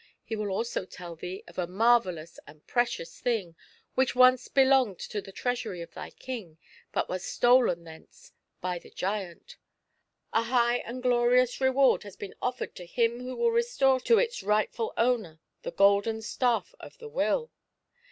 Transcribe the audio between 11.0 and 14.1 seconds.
glorious reward has been offered to him who will restore